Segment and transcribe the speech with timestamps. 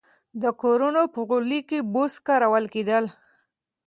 [0.41, 3.05] د کورونو په غولي کې بوس کارول کېدل.